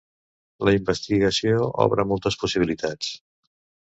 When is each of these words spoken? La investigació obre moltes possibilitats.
La 0.69 0.71
investigació 0.77 1.59
obre 1.85 2.05
moltes 2.13 2.39
possibilitats. 2.45 3.13